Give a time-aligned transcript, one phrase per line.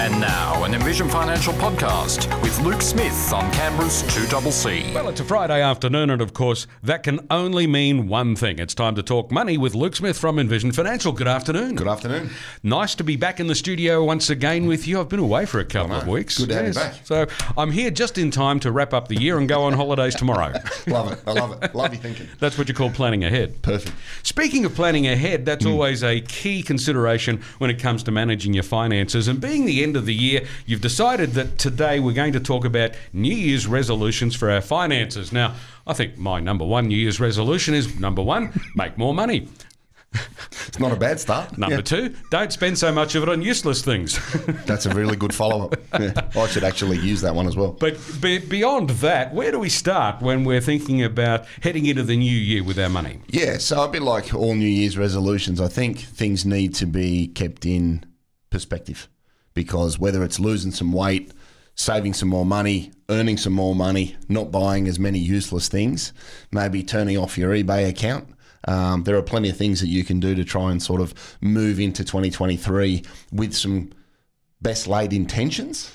[0.00, 4.94] And now, an Envision Financial podcast with Luke Smith on Canberra's 2CC.
[4.94, 8.60] Well, it's a Friday afternoon, and of course, that can only mean one thing.
[8.60, 11.10] It's time to talk money with Luke Smith from Envision Financial.
[11.10, 11.74] Good afternoon.
[11.74, 12.30] Good afternoon.
[12.62, 15.00] Nice to be back in the studio once again with you.
[15.00, 16.38] I've been away for a couple of weeks.
[16.38, 16.94] Good to have you back.
[17.02, 17.26] So
[17.56, 20.52] I'm here just in time to wrap up the year and go on holidays tomorrow.
[20.86, 21.18] Love it.
[21.26, 21.74] I love it.
[21.74, 22.28] Love your thinking.
[22.38, 23.62] That's what you call planning ahead.
[23.62, 23.96] Perfect.
[24.22, 25.72] Speaking of planning ahead, that's Hmm.
[25.72, 29.26] always a key consideration when it comes to managing your finances.
[29.26, 32.64] And being the end of the year, you've decided that today we're going to talk
[32.66, 35.32] about New Year's resolutions for our finances.
[35.32, 35.54] Now,
[35.86, 39.48] I think my number one New Year's resolution is number one, make more money.
[40.66, 41.56] It's not a bad start.
[41.58, 41.82] Number Yeah.
[41.82, 44.18] two, don't spend so much of it on useless things.
[44.66, 45.76] That's a really good follow up.
[45.98, 46.12] Yeah.
[46.34, 47.72] I should actually use that one as well.
[47.72, 52.16] but be, beyond that, where do we start when we're thinking about heading into the
[52.16, 53.20] new year with our money?
[53.28, 57.28] Yeah, so a bit like all New Year's resolutions, I think things need to be
[57.28, 58.04] kept in
[58.50, 59.08] perspective
[59.58, 61.32] because whether it's losing some weight,
[61.74, 66.12] saving some more money, earning some more money, not buying as many useless things,
[66.52, 68.28] maybe turning off your eBay account.
[68.68, 71.12] Um, there are plenty of things that you can do to try and sort of
[71.40, 73.90] move into 2023 with some
[74.62, 75.90] best laid intentions.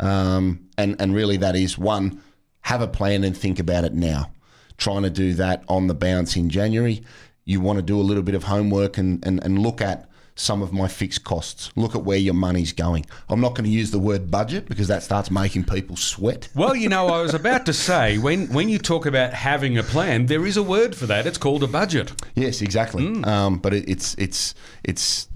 [0.00, 2.22] Um, and, and really, that is one,
[2.62, 4.30] have a plan and think about it now.
[4.78, 7.02] Trying to do that on the bounce in January.
[7.44, 10.62] You want to do a little bit of homework and, and, and look at some
[10.62, 11.70] of my fixed costs.
[11.76, 13.06] Look at where your money's going.
[13.28, 16.48] I'm not going to use the word budget because that starts making people sweat.
[16.54, 19.82] Well, you know, I was about to say when when you talk about having a
[19.82, 21.26] plan, there is a word for that.
[21.26, 22.12] It's called a budget.
[22.34, 23.22] Yes, exactly.
[23.24, 25.28] Um, but it, it's it's it's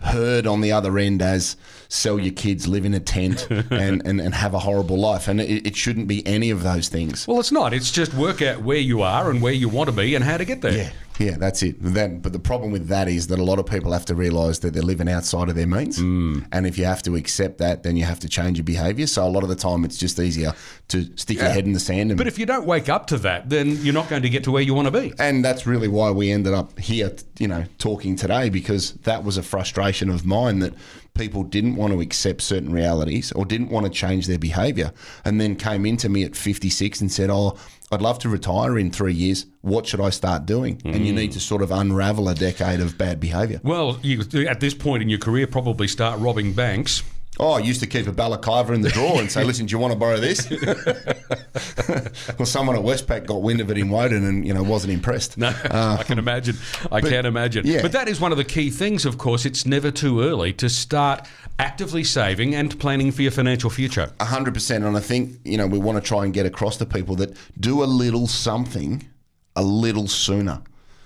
[0.00, 1.56] heard on the other end as
[1.88, 5.28] sell your kids, live in a tent, and, and, and have a horrible life.
[5.28, 7.26] And it, it shouldn't be any of those things.
[7.26, 7.72] Well, it's not.
[7.72, 10.36] It's just work out where you are and where you want to be and how
[10.36, 10.72] to get there.
[10.72, 11.76] Yeah, yeah, that's it.
[11.80, 14.58] That, but the problem with that is that a lot of people have to realise
[14.60, 16.46] that they're living outside of their means, mm.
[16.52, 19.06] and if you have to accept that, then you have to change your behaviour.
[19.06, 20.52] So a lot of the time, it's just easier
[20.88, 22.10] to stick your head in the sand.
[22.10, 24.44] And, But if you don't wake up to that, then you're not going to get
[24.44, 25.12] to where you want to be.
[25.18, 29.36] and that's really why we ended up here, you know, talking today because that was
[29.36, 30.74] a frustration of mine that
[31.16, 34.92] people didn't want to accept certain realities or didn't want to change their behaviour,
[35.24, 37.56] and then came into me at 56 and said, "Oh,
[37.92, 39.46] I'd love to retire in three years.
[39.60, 42.98] What should I start doing?" And you need to sort of unravel a decade of
[42.98, 43.60] bad behaviour.
[43.62, 47.02] Well, you at this point in your career, probably start robbing banks.
[47.38, 49.78] Oh, I used to keep a balaclava in the drawer and say, "Listen, do you
[49.78, 50.48] want to borrow this?"
[52.38, 55.36] well, someone at Westpac got wind of it in Woden and you know wasn't impressed.
[55.36, 56.56] No, uh, I can imagine.
[56.90, 57.66] I can imagine.
[57.66, 57.82] yeah.
[57.82, 59.44] But that is one of the key things, of course.
[59.44, 61.26] It's never too early to start
[61.58, 64.12] actively saving and planning for your financial future.
[64.20, 66.76] A hundred percent, and I think you know we want to try and get across
[66.78, 69.08] to people that do a little something
[69.54, 70.62] a little sooner,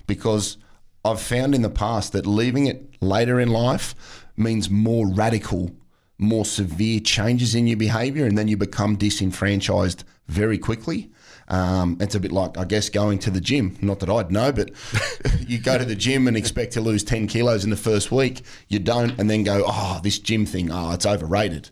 [0.07, 0.57] because
[1.05, 3.95] I've found in the past that leaving it later in life
[4.37, 5.71] means more radical,
[6.21, 11.11] more severe changes in your behaviour, and then you become disenfranchised very quickly.
[11.49, 13.77] Um, it's a bit like, I guess, going to the gym.
[13.81, 14.71] Not that I'd know, but
[15.41, 18.43] you go to the gym and expect to lose 10 kilos in the first week.
[18.69, 21.71] You don't, and then go, oh, this gym thing, oh, it's overrated.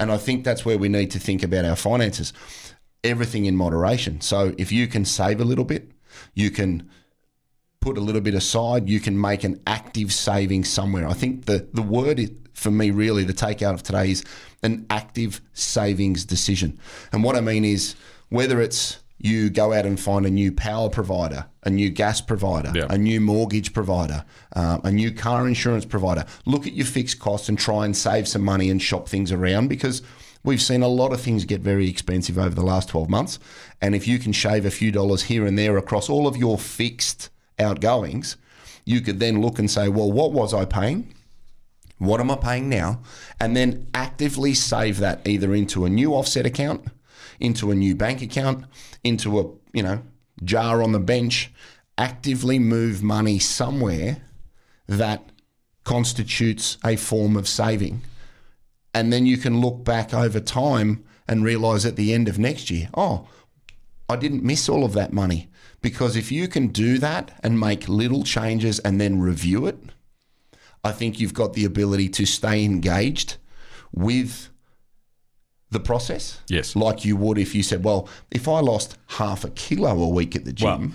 [0.00, 2.32] And I think that's where we need to think about our finances.
[3.04, 4.20] Everything in moderation.
[4.22, 5.90] So if you can save a little bit,
[6.34, 6.88] you can
[7.80, 11.06] put a little bit aside, you can make an active saving somewhere.
[11.06, 14.24] I think the, the word for me, really, the takeout of today is
[14.62, 16.78] an active savings decision.
[17.12, 17.94] And what I mean is
[18.30, 22.72] whether it's you go out and find a new power provider, a new gas provider,
[22.74, 22.86] Yeah.
[22.90, 24.24] a new mortgage provider,
[24.54, 26.24] uh, a new car insurance provider.
[26.46, 29.68] Look at your fixed costs and try and save some money and shop things around
[29.68, 30.02] because
[30.44, 33.38] we've seen a lot of things get very expensive over the last 12 months.
[33.80, 36.56] And if you can shave a few dollars here and there across all of your
[36.58, 38.36] fixed outgoings,
[38.84, 41.12] you could then look and say, well, what was I paying?
[41.98, 43.00] What am I paying now?
[43.40, 46.86] And then actively save that either into a new offset account,
[47.40, 48.64] into a new bank account,
[49.02, 50.02] into a, you know,
[50.44, 51.52] jar on the bench.
[51.98, 54.18] Actively move money somewhere
[54.86, 55.30] that
[55.84, 58.02] constitutes a form of saving.
[58.94, 62.70] And then you can look back over time and realize at the end of next
[62.70, 63.28] year, oh,
[64.08, 65.48] I didn't miss all of that money.
[65.80, 69.78] Because if you can do that and make little changes and then review it,
[70.82, 73.36] I think you've got the ability to stay engaged
[73.92, 74.48] with
[75.70, 76.40] the process.
[76.48, 76.74] Yes.
[76.74, 80.34] Like you would if you said, well, if I lost half a kilo a week
[80.34, 80.90] at the gym, Well,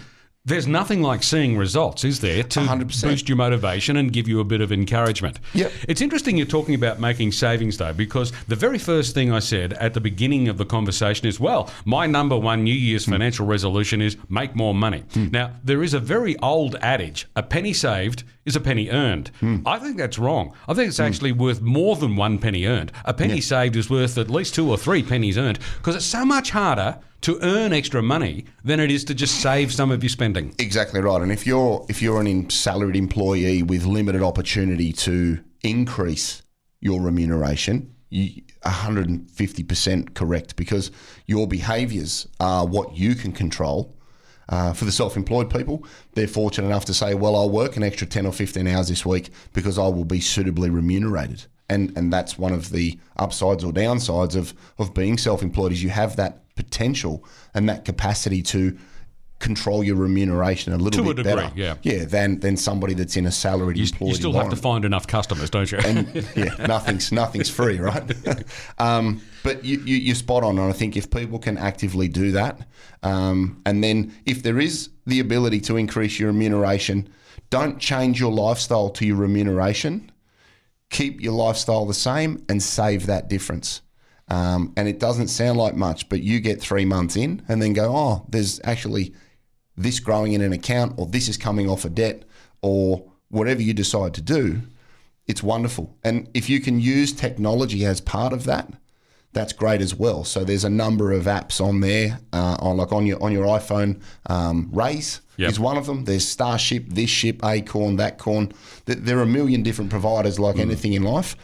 [0.45, 3.01] There's nothing like seeing results, is there, to 100%.
[3.01, 5.39] boost your motivation and give you a bit of encouragement?
[5.53, 5.71] Yep.
[5.87, 9.71] It's interesting you're talking about making savings, though, because the very first thing I said
[9.71, 14.01] at the beginning of the conversation is, well, my number one New Year's financial resolution
[14.01, 15.05] is make more money.
[15.15, 19.31] Now, there is a very old adage a penny saved is a penny earned.
[19.65, 20.53] I think that's wrong.
[20.67, 22.91] I think it's actually worth more than one penny earned.
[23.05, 26.25] A penny saved is worth at least two or three pennies earned because it's so
[26.25, 30.09] much harder to earn extra money than it is to just save some of your
[30.09, 30.53] spending.
[30.59, 31.21] Exactly right.
[31.21, 36.43] And if you're if you're an in- salaried employee with limited opportunity to increase
[36.81, 40.91] your remuneration, you 150% correct because
[41.25, 43.95] your behaviours are what you can control.
[44.49, 45.85] Uh, for the self-employed people,
[46.15, 49.05] they're fortunate enough to say, "Well, I'll work an extra 10 or 15 hours this
[49.05, 53.71] week because I will be suitably remunerated." And and that's one of the upsides or
[53.71, 57.23] downsides of of being self-employed is you have that potential
[57.53, 58.77] and that capacity to
[59.39, 61.51] control your remuneration a little To a bit degree, better.
[61.55, 61.75] yeah.
[61.81, 64.85] Yeah, than than somebody that's in a salaried You, employed you still have to find
[64.85, 65.79] enough customers, don't you?
[65.79, 68.03] And yeah, nothing's nothing's free, right?
[68.79, 72.31] um, but you, you, you're spot on, and I think if people can actively do
[72.31, 72.65] that,
[73.01, 77.09] um, and then if there is the ability to increase your remuneration,
[77.49, 80.09] don't change your lifestyle to your remuneration.
[80.89, 83.81] Keep your lifestyle the same and save that difference.
[84.29, 87.73] Um, and it doesn't sound like much, but you get three months in and then
[87.73, 89.13] go, oh, there's actually
[89.75, 92.23] this growing in an account, or this is coming off a debt,
[92.61, 94.61] or whatever you decide to do,
[95.27, 95.97] it's wonderful.
[96.03, 98.71] And if you can use technology as part of that,
[99.33, 100.23] that's great as well.
[100.23, 103.45] So there's a number of apps on there, uh, on like on your on your
[103.45, 104.01] iPhone.
[104.27, 105.49] Um, Raise Yep.
[105.49, 106.05] is one of them.
[106.05, 108.53] There's Starship, this ship, Acorn, that corn.
[108.85, 111.35] There are a million different providers, like anything in life.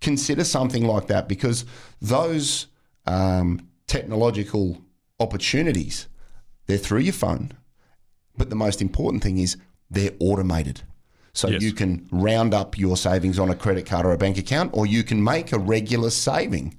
[0.00, 1.64] Consider something like that because
[2.00, 2.66] those
[3.06, 4.80] um, technological
[5.18, 6.08] opportunities,
[6.66, 7.52] they're through your phone.
[8.36, 9.56] But the most important thing is
[9.90, 10.82] they're automated.
[11.32, 11.62] So Yes.
[11.62, 14.86] you can round up your savings on a credit card or a bank account, or
[14.86, 16.76] you can make a regular saving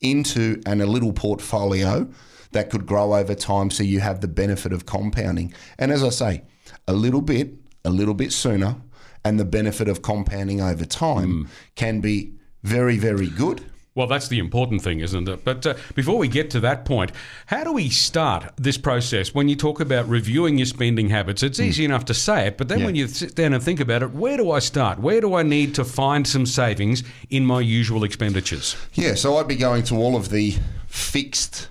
[0.00, 2.08] into an, a little portfolio
[2.52, 5.52] that could grow over time so you have the benefit of compounding.
[5.78, 6.42] And as I say,
[6.86, 8.76] a little bit, a little bit sooner,
[9.24, 12.34] and the benefit of compounding over time can be
[12.64, 13.64] very, very good.
[13.96, 15.44] Well, that's the important thing, isn't it?
[15.44, 17.12] But uh, before we get to that point,
[17.46, 19.32] how do we start this process?
[19.32, 22.66] When you talk about reviewing your spending habits, it's easy enough to say it, but
[22.66, 22.80] then Hmm.
[22.80, 22.86] Yeah.
[22.86, 24.98] when you sit down and think about it, where do I start?
[24.98, 28.74] Where do I need to find some savings in my usual expenditures?
[28.94, 30.56] Yeah, so I'd be going to all of the
[30.88, 31.68] fixed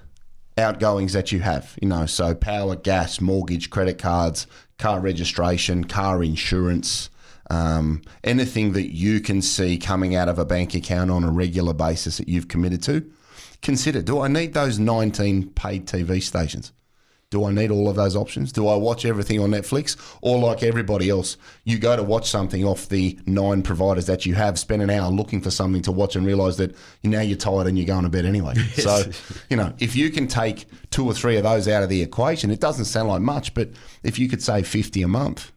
[0.57, 4.47] outgoings that you have, you know, so power, gas, mortgage, credit cards,
[4.79, 7.09] car registration, car insurance,
[7.49, 11.73] um, anything that you can see coming out of a bank account on a regular
[11.73, 13.11] basis that you've committed to.
[13.61, 16.73] Consider do I need those 19 paid TV stations?
[17.33, 18.51] Do I need all of those options?
[18.51, 19.97] Do I watch everything on Netflix?
[20.21, 24.35] Or, like everybody else, you go to watch something off the nine providers that you
[24.35, 27.65] have, spend an hour looking for something to watch and realize that now you're tired
[27.65, 28.53] and you're going to bed anyway.
[28.73, 29.05] So,
[29.49, 32.51] you know, if you can take two or three of those out of the equation,
[32.51, 33.69] it doesn't sound like much, but
[34.03, 35.51] if you could save 50 a month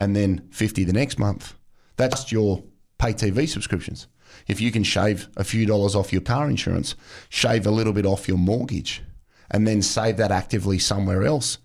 [0.00, 1.54] and then 50 the next month,
[1.96, 2.62] that's your
[2.98, 4.06] pay TV subscriptions.
[4.46, 6.94] If you can shave a few dollars off your car insurance,
[7.28, 9.02] shave a little bit off your mortgage,
[9.50, 11.58] and then save that actively somewhere else,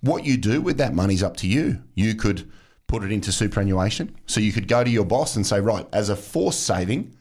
[0.00, 1.82] what you do with that money is up to you.
[1.94, 2.50] You could
[2.86, 4.14] put it into superannuation.
[4.26, 7.16] So you could go to your boss and say, right, as a forced saving,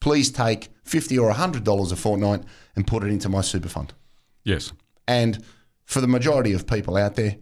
[0.00, 2.42] please take 50 or $100 a fortnight
[2.74, 3.92] and put it into my super fund.
[4.44, 4.72] Yes.
[5.06, 5.44] And
[5.84, 7.36] for the majority of people out there,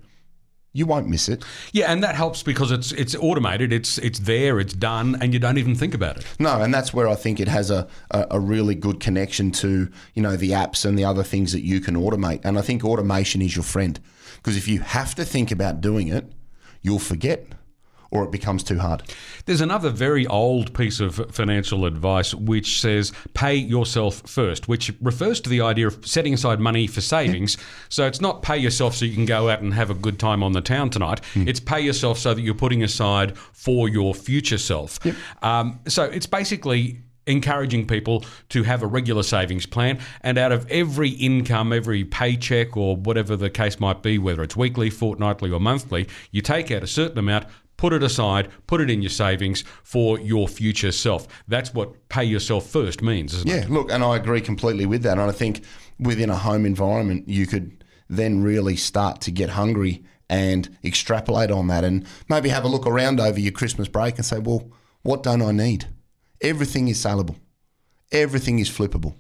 [0.73, 1.45] you won't miss it.
[1.73, 5.41] Yeah, and that helps because it's it's automated, it's it's there, it's done, and you
[5.41, 6.27] don't even think about it.
[6.39, 9.91] No, and that's where I think it has a, a, a really good connection to,
[10.15, 12.41] you know, the apps and the other things that you can automate.
[12.45, 13.99] And I think automation is your friend.
[14.37, 16.33] Because if you have to think about doing it,
[16.83, 17.47] you'll forget
[18.11, 19.03] or it becomes too hard.
[19.47, 25.41] There's another very old piece of financial advice which says pay yourself first, which refers
[25.43, 27.57] to the idea of setting aside money for savings.
[27.89, 30.43] So it's not pay yourself so you can go out and have a good time
[30.43, 31.21] on the town tonight.
[31.49, 34.99] It's pay yourself so that you're putting aside for your future self.
[35.43, 40.67] Um, so it's basically encouraging people to have a regular savings plan and out of
[40.71, 45.61] every income every paycheck or whatever the case might be whether it's weekly fortnightly or
[45.61, 47.45] monthly you take out a certain amount
[47.81, 51.27] put it aside, put it in your savings for your future self.
[51.49, 53.63] That's what pay yourself first means, isn't it?
[53.63, 55.13] Yeah, look, and I agree completely with that.
[55.13, 55.63] And I think
[55.99, 61.69] within a home environment, you could then really start to get hungry and extrapolate on
[61.69, 64.71] that and maybe have a look around over your Christmas break and say, well,
[65.01, 65.87] what don't I need?
[66.43, 67.37] Everything is saleable,
[68.13, 69.15] everything is flippable.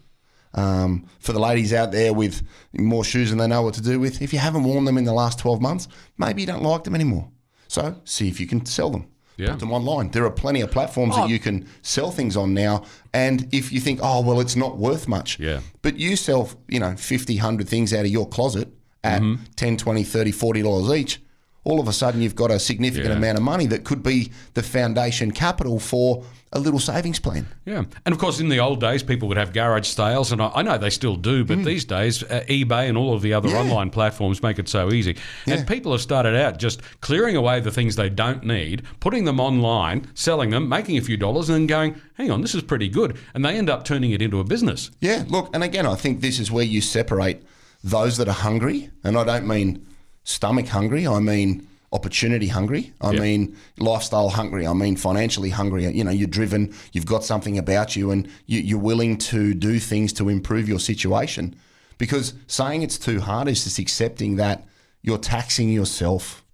[0.52, 2.42] Um, for the ladies out there with
[2.74, 5.04] more shoes than they know what to do with, if you haven't worn them in
[5.04, 5.88] the last 12 months,
[6.18, 7.30] maybe you don't like them anymore.
[7.70, 9.06] So see if you can sell them.
[9.36, 9.50] Yeah.
[9.52, 10.10] Put them online.
[10.10, 11.20] There are plenty of platforms Oh.
[11.22, 12.82] that you can sell things on now.
[13.14, 15.38] And if you think, oh, well, it's not worth much.
[15.38, 15.60] Yeah.
[15.82, 18.68] But you sell, you know, 50, 100 things out of your closet
[19.04, 19.44] at Mm-hmm.
[19.54, 21.22] 10, 20, 30, 40 dollars each.
[21.62, 23.16] All of a sudden, you've got a significant Yeah.
[23.16, 27.46] amount of money that could be the foundation capital for a little savings plan.
[27.64, 30.50] Yeah, and of course, in the old days, people would have garage sales, and I,
[30.54, 31.44] I know they still do.
[31.44, 33.52] But these days, uh, eBay and all of the other Mm.
[33.52, 33.58] Yeah.
[33.60, 35.16] online platforms make it so easy.
[35.46, 39.38] And people have started out just clearing away the things they don't need, putting them
[39.38, 42.88] online, selling them, making a few dollars, and then going, "Hang on, this is pretty
[42.88, 44.90] good," and they end up turning it into a business.
[45.00, 47.42] Yeah, look, and again, I think this is where you separate
[47.84, 49.86] those that are hungry, and I don't mean
[50.24, 53.20] stomach hungry, I mean opportunity hungry, I Yeah.
[53.20, 55.88] mean lifestyle hungry, I mean financially hungry.
[55.88, 59.78] You know, you're driven, you've got something about you, and you, you're willing to do
[59.80, 61.56] things to improve your situation.
[61.98, 64.66] Because saying it's too hard is just accepting that
[65.02, 66.44] you're taxing yourself.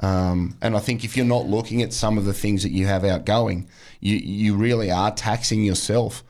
[0.00, 2.86] Um, and I think if you're not looking at some of the things that you
[2.86, 3.68] have outgoing,
[4.00, 6.24] you, you really are taxing yourself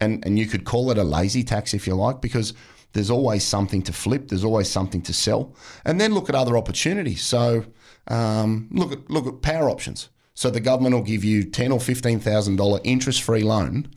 [0.00, 2.54] and and you could call it a lazy tax if you like because
[2.92, 5.54] there's always something to flip there's always something to sell
[5.84, 7.64] and then look at other opportunities so
[8.08, 11.80] um, look at look at power options so the government will give you ten or
[11.80, 13.88] fifteen thousand dollar interest free loan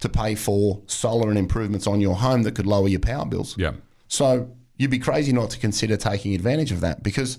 [0.00, 3.56] to pay for solar and improvements on your home that could lower your power bills
[3.58, 3.72] Yeah.
[4.08, 7.38] so you'd be crazy not to consider taking advantage of that because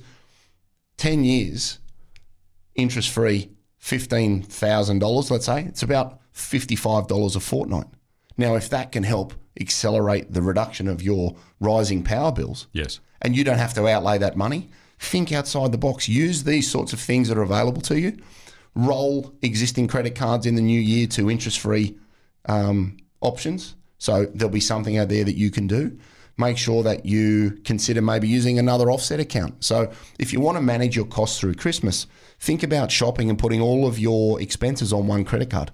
[0.97, 1.79] 10 years
[2.75, 7.85] interest free $15,000, let's say, it's about $55 a fortnight.
[8.39, 13.01] Now, if that can help accelerate the reduction of your rising power bills, Yes.
[13.21, 16.07] and you don't have to outlay that money, think outside the box.
[16.07, 18.15] Use these sorts of things that are available to you.
[18.75, 21.97] Roll existing credit cards in the new year to interest free
[22.45, 23.75] um, options.
[23.97, 25.97] So there'll be something out there that you can do.
[26.37, 29.65] Make sure that you consider maybe using another offset account.
[29.65, 32.07] So if you want to manage your costs through Christmas,
[32.39, 35.73] think about shopping and putting all of your expenses on one credit card.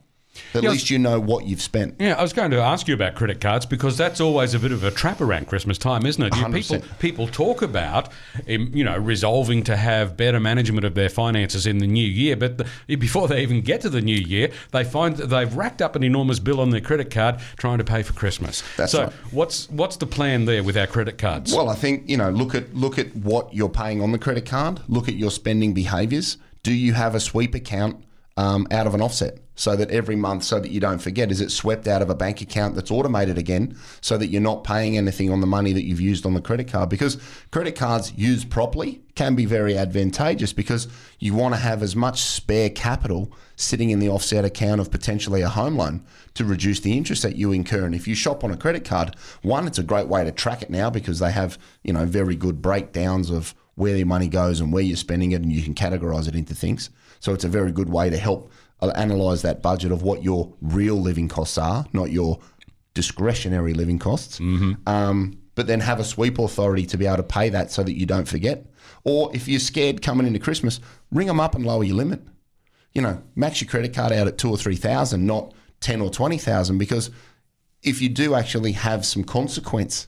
[0.54, 0.70] At Yeah.
[0.72, 1.96] least you know what you've spent.
[2.00, 4.72] Yeah, I was going to ask you about credit cards because that's always a bit
[4.72, 6.36] of a trap around Christmas time, isn't it?
[6.36, 7.00] You- People 100%.
[7.00, 8.10] people talk about
[8.50, 12.36] um, you know resolving to have better management of their finances in the new year,
[12.36, 15.82] but the, before they even get to the new year, they find that they've racked
[15.82, 18.64] up an enormous bill on their credit card trying to pay for Christmas.
[18.78, 19.14] That's so right.
[19.32, 21.54] what's what's the plan there with our credit cards?
[21.54, 24.46] Well, I think you know, look at look at what you're paying on the credit
[24.46, 24.80] card.
[24.88, 26.38] Look at your spending behaviours.
[26.64, 28.04] Do you have a sweep account
[28.38, 31.42] um, out of an offset so that every month, so that you don't forget, is
[31.42, 34.98] it swept out of a bank account that's automated again, so that you're not paying
[34.98, 36.90] anything on the money that you've used on the credit card?
[36.90, 37.18] Because
[37.52, 40.88] credit cards used properly can be very advantageous because
[41.20, 45.42] you want to have as much spare capital sitting in the offset account of potentially
[45.42, 47.86] a home loan to reduce the interest that you incur.
[47.86, 50.62] And if you shop on a credit card, one, it's a great way to track
[50.62, 54.60] it now because they have, you know, very good breakdowns of where your money goes
[54.60, 56.90] and where you're spending it and you can categorize it into things.
[57.20, 60.96] So it's a very good way to help analyze that budget of what your real
[60.96, 62.40] living costs are, not your
[62.94, 64.40] discretionary living costs.
[64.86, 67.98] Um, but then have a sweep authority to be able to pay that so that
[67.98, 68.66] you don't forget.
[69.04, 70.80] Or if you're scared coming into Christmas,
[71.12, 72.22] ring them up and lower your limit
[72.96, 76.10] you know, max your credit card out at two or three thousand, not ten or
[76.10, 77.12] twenty thousand, because
[77.84, 80.08] if you do actually have some consequence,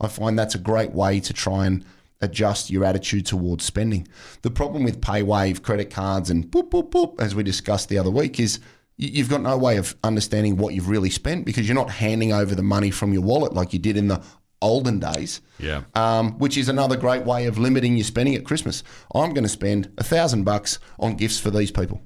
[0.00, 1.84] I find that's a great way to try and
[2.22, 4.08] adjust your attitude towards spending.
[4.42, 8.10] The problem with PayWave credit cards and boop boop boop, as we discussed the other
[8.10, 8.60] week, is
[8.96, 12.54] you've got no way of understanding what you've really spent because you're not handing over
[12.54, 14.22] the money from your wallet like you did in the
[14.60, 15.82] olden days yeah.
[15.94, 18.82] um, which is another great way of limiting your spending at Christmas.
[19.14, 22.00] I'm going to spend a thousand bucks on gifts for these people,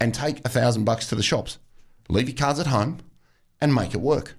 [0.00, 1.58] and take a thousand bucks to the shops.
[2.08, 2.98] Leave your cards at home,
[3.60, 4.36] and make it work.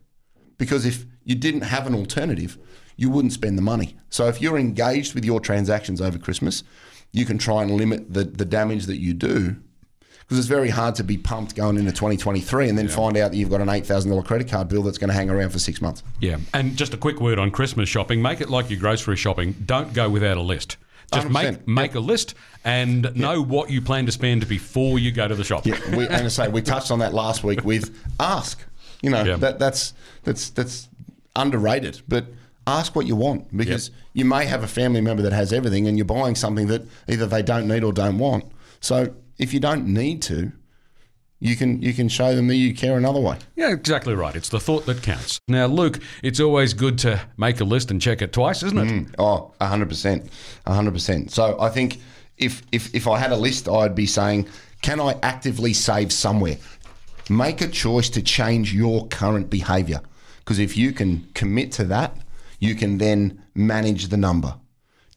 [0.58, 2.58] Because if you didn't have an alternative,
[2.98, 3.96] you wouldn't spend the money.
[4.10, 6.64] So if you're engaged with your transactions over Christmas,
[7.12, 9.56] you can try and limit the, the damage that you do.
[10.20, 13.38] Because it's very hard to be pumped going into 2023 and then find out that
[13.38, 16.04] you've got an $8,000 credit card bill that's going to hang around for six months.
[16.22, 18.22] Yeah, and just a quick word on Christmas shopping.
[18.22, 19.54] Make it like your grocery shopping.
[19.66, 20.78] Don't go without a list.
[21.14, 21.32] Just 100%.
[21.34, 25.36] make make a list and know what you plan to spend before you go to
[25.36, 25.66] the shop.
[25.66, 28.64] Yeah, we, and I say we touched on that last week with ask.
[29.02, 29.36] You know Yeah.
[29.36, 29.94] that that's
[30.24, 30.88] that's that's
[31.36, 32.26] underrated, but
[32.68, 35.98] ask what you want because you may have a family member that has everything, and
[35.98, 38.46] you're buying something that either they don't need or don't want.
[38.80, 40.52] So if you don't need to,
[41.40, 43.38] you can you can show them that you care another way.
[43.56, 44.36] Yeah, exactly right.
[44.36, 45.40] It's the thought that counts.
[45.48, 48.88] Now, Luke, it's always good to make a list and check it twice, isn't it?
[48.88, 49.16] Mm.
[49.18, 50.30] Oh, hundred percent,
[50.68, 51.32] hundred percent.
[51.32, 52.00] So I think
[52.38, 54.48] if if if I had a list, I'd be saying,
[54.84, 56.58] can I actively save somewhere?
[57.30, 60.02] Make a choice to change your current behaviour.
[60.40, 62.18] Because if you can commit to that,
[62.62, 64.56] you can then manage the number.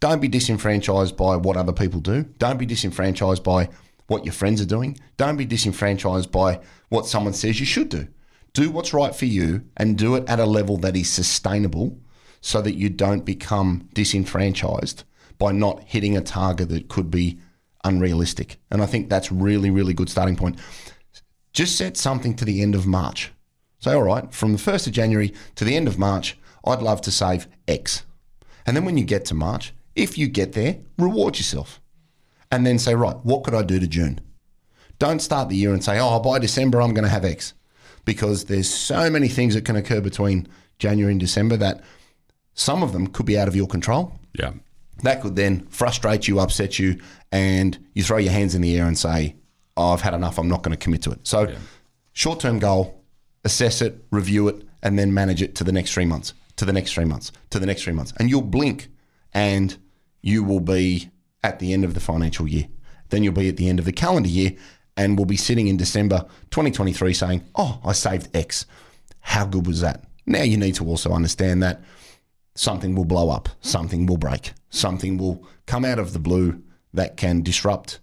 [0.01, 2.25] Don't be disenfranchised by what other people do.
[2.39, 3.69] Don't be disenfranchised by
[4.09, 4.99] what your friends are doing.
[5.17, 8.09] Don't be disenfranchised by what someone says you should do.
[8.55, 11.99] Do what's right for you and do it at a level that is sustainable
[12.41, 15.05] so that you don't become disenfranchised
[15.39, 17.39] by not hitting a target that could be
[17.85, 18.59] unrealistic.
[18.71, 20.59] And I think that's really, really good starting point.
[21.53, 23.33] Just set something to the end of March.
[23.81, 27.01] Say, all right, from the 1st of January to the end of March, I'd love
[27.03, 28.05] to save X.
[28.67, 31.81] And then when you get to March, if you get there, reward yourself.
[32.51, 34.21] And then say, right, what could I do to June?
[34.99, 37.55] Don't start the year and say, oh, by December, I'm going to have X.
[38.05, 41.83] Because there's so many things that can occur between January and December that
[42.55, 44.19] some of them could be out of your control.
[44.39, 44.53] Yeah.
[45.03, 47.01] That could then frustrate you, upset you,
[47.33, 49.35] and you throw your hands in the air and say,
[49.77, 51.27] oh, I've had enough, I'm not going to commit to it.
[51.27, 51.53] So,
[52.13, 53.03] short term goal,
[53.45, 56.73] assess it, review it, and then manage it to the next three months, to the
[56.73, 58.13] next three months, to the next three months.
[58.19, 58.89] And you'll blink
[59.33, 59.77] and
[60.23, 61.11] you will be
[61.43, 62.69] at the end of the financial year.
[63.11, 64.53] Then you'll be at the end of the calendar year
[64.97, 68.67] and we'll be sitting in December 2023 saying, Oh, I saved X.
[69.21, 70.05] How good was that?
[70.27, 71.83] Now you need to also understand that
[72.55, 77.17] something will blow up, something will break, something will come out of the blue that
[77.17, 78.01] can disrupt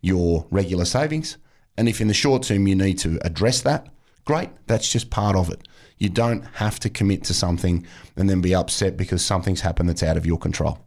[0.00, 1.36] your regular savings.
[1.76, 3.88] And if in the short term you need to address that,
[4.24, 5.66] great, that's just part of it.
[5.98, 7.86] You don't have to commit to something
[8.16, 10.78] and then be upset because something's happened that's out of your control.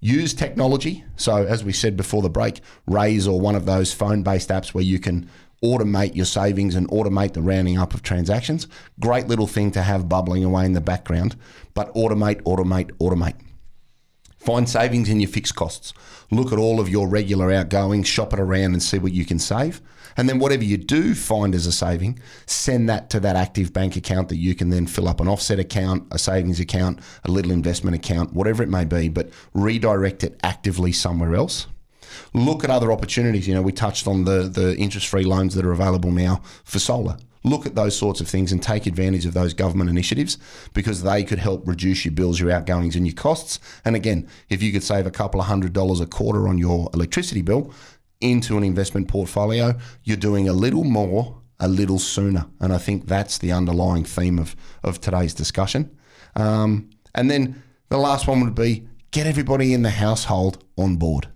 [0.00, 1.04] Use technology.
[1.16, 4.74] So, as we said before the break, Raise or one of those phone based apps
[4.74, 5.30] where you can
[5.62, 8.68] automate your savings and automate the rounding up of transactions.
[9.00, 11.36] Great little thing to have bubbling away in the background,
[11.72, 13.36] but automate, automate, automate.
[14.44, 15.94] Find savings in your fixed costs.
[16.30, 19.38] Look at all of your regular outgoings, shop it around and see what you can
[19.38, 19.80] save.
[20.18, 23.96] And then whatever you do find as a saving, send that to that active bank
[23.96, 27.52] account that you can then fill up an offset account, a savings account, a little
[27.52, 31.66] investment account, whatever it may be, but redirect it actively somewhere else.
[32.34, 33.48] Look at other opportunities.
[33.48, 36.78] You know, we touched on the the interest free loans that are available now for
[36.78, 40.38] solar look at those sorts of things and take advantage of those government initiatives
[40.72, 43.60] because they could help reduce your bills, your outgoings, and your costs.
[43.84, 46.88] And again, if you could save a couple of hundred dollars a quarter on your
[46.94, 47.72] electricity bill
[48.20, 52.46] into an investment portfolio, you're doing a little more a little sooner.
[52.60, 55.96] And I think that's the underlying theme of, of today's discussion.
[56.34, 61.28] Um, and then the last one would be get everybody in the household on board.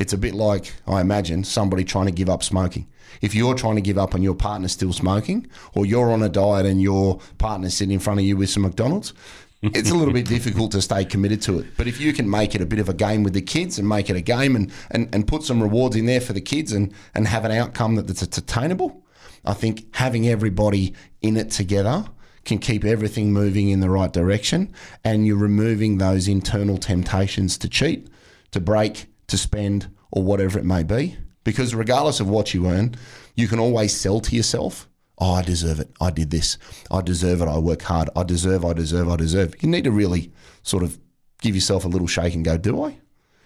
[0.00, 2.88] It's a bit like, I imagine, somebody trying to give up smoking.
[3.20, 6.28] If you're trying to give up and your partner's still smoking, or you're on a
[6.30, 9.12] diet and your partner's sitting in front of you with some McDonald's,
[9.62, 11.66] it's a little bit difficult to stay committed to it.
[11.76, 13.86] But if you can make it a bit of a game with the kids and
[13.86, 16.72] make it a game and, and, and put some rewards in there for the kids
[16.72, 19.04] and, and have an outcome that, that's attainable,
[19.44, 22.06] I think having everybody in it together
[22.46, 24.72] can keep everything moving in the right direction
[25.04, 28.08] and you're removing those internal temptations to cheat,
[28.52, 31.16] to break, to spend, or whatever it may be.
[31.44, 32.94] Because regardless of what you earn,
[33.34, 34.88] you can always sell to yourself,
[35.18, 35.90] oh, I deserve it.
[36.00, 36.58] I did this.
[36.90, 37.48] I deserve it.
[37.48, 38.10] I work hard.
[38.14, 39.54] I deserve, I deserve, I deserve.
[39.62, 40.98] You need to really sort of
[41.40, 42.98] give yourself a little shake and go, do I?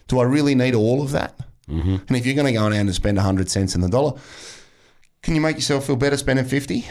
[0.08, 1.38] Do I really need all of that?
[1.68, 1.96] Mm-hmm.
[2.08, 4.18] And if you're going to go out and spend 100 cents in the dollar,
[5.22, 6.84] can you make yourself feel better spending 50?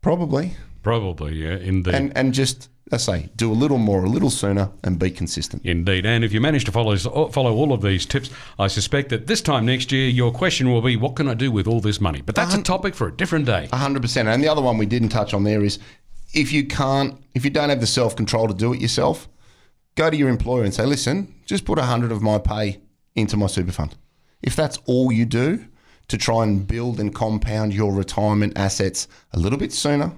[0.00, 0.56] Probably.
[0.84, 1.94] Probably, yeah, indeed.
[1.94, 5.64] And, and just I say, do a little more, a little sooner, and be consistent.
[5.64, 6.04] Indeed.
[6.04, 9.40] And if you manage to follow follow all of these tips, I suspect that this
[9.40, 12.20] time next year, your question will be, what can I do with all this money?
[12.20, 13.68] But that's a topic for a different day.
[13.72, 14.32] 100%.
[14.32, 15.78] And the other one we didn't touch on there is
[16.34, 19.28] if you can't, if you don't have the self control to do it yourself,
[19.94, 22.80] go to your employer and say, listen, just put a 100 of my pay
[23.14, 23.96] into my super fund.
[24.42, 25.64] If that's all you do
[26.08, 30.12] to try and build and compound your retirement assets a little bit sooner,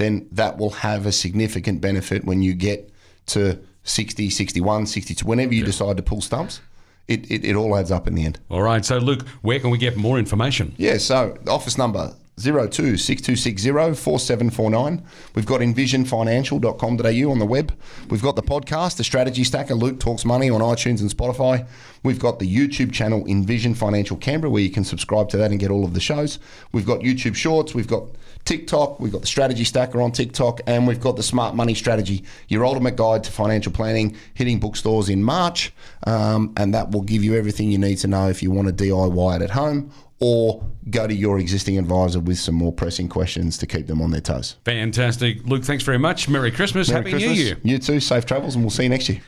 [0.00, 2.90] then that will have a significant benefit when you get
[3.26, 5.66] to 60, 61, 62, whenever you yeah.
[5.66, 6.60] decide to pull stumps.
[7.08, 8.38] It, it, it, all adds up in the end.
[8.48, 8.84] All right.
[8.84, 10.76] So, Luke, where can we get more information?
[10.76, 10.98] Yeah.
[10.98, 15.02] So, office number 0262604749.
[15.34, 17.72] We've got envisionfinancial.com.au on the web.
[18.08, 21.66] We've got the podcast, The Strategy Stacker, Luke Talks Money on iTunes and Spotify.
[22.02, 25.60] We've got the YouTube channel Envision Financial Canberra where you can subscribe to that and
[25.60, 26.38] get all of the shows.
[26.72, 27.74] We've got YouTube Shorts.
[27.74, 28.04] We've got
[28.44, 32.24] TikTok, we've got the Strategy Stacker on TikTok, and we've got the Smart Money Strategy,
[32.48, 35.72] your ultimate guide to financial planning, hitting bookstores in March.
[36.06, 38.74] Um, and that will give you everything you need to know if you want to
[38.74, 43.56] DIY it at home or go to your existing advisor with some more pressing questions
[43.58, 44.56] to keep them on their toes.
[44.64, 45.44] Fantastic.
[45.46, 46.28] Luke, thanks very much.
[46.28, 46.90] Merry Christmas.
[46.90, 47.38] Merry Happy Christmas.
[47.38, 47.56] New Year.
[47.62, 48.00] You too.
[48.00, 49.18] Safe travels, and we'll see you next year.